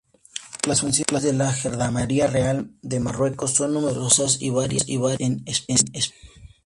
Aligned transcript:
Las 0.67 0.81
funciones 0.81 1.21
de 1.23 1.31
la 1.31 1.53
Gendarmería 1.53 2.25
Real 2.25 2.71
de 2.81 2.99
Marruecos 2.99 3.53
son 3.53 3.75
numerosas 3.75 4.41
y 4.41 4.49
variadas 4.49 4.89
en 5.19 5.43
especie. 5.45 6.15